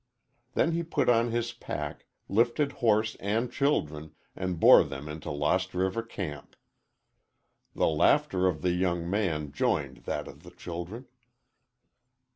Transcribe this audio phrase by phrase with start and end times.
[0.55, 5.75] Then he put on his pack, lifted horse and children, and bore them into Lost
[5.75, 6.55] River camp.
[7.75, 11.05] The laughter of the young man joined that of the children.